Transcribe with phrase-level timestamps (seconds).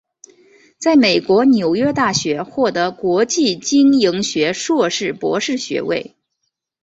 [0.79, 6.15] 在美国纽约大学获得国际经营学硕士博士学位。